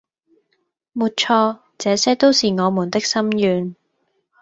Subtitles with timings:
[0.93, 3.75] 沒錯，這些都是我們的心願